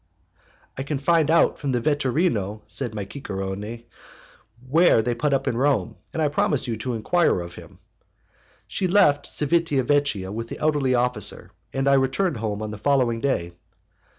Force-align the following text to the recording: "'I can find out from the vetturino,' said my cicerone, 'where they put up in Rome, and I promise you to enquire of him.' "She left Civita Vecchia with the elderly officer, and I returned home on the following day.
"'I 0.79 0.81
can 0.81 0.97
find 0.97 1.29
out 1.29 1.59
from 1.59 1.73
the 1.73 1.79
vetturino,' 1.79 2.63
said 2.65 2.95
my 2.95 3.05
cicerone, 3.07 3.83
'where 4.67 4.99
they 5.03 5.13
put 5.13 5.31
up 5.31 5.47
in 5.47 5.55
Rome, 5.55 5.95
and 6.11 6.23
I 6.23 6.27
promise 6.27 6.65
you 6.67 6.75
to 6.77 6.95
enquire 6.95 7.39
of 7.39 7.53
him.' 7.53 7.77
"She 8.65 8.87
left 8.87 9.27
Civita 9.27 9.83
Vecchia 9.83 10.31
with 10.31 10.47
the 10.47 10.57
elderly 10.57 10.95
officer, 10.95 11.51
and 11.71 11.87
I 11.87 11.93
returned 11.93 12.37
home 12.37 12.63
on 12.63 12.71
the 12.71 12.79
following 12.79 13.21
day. 13.21 13.51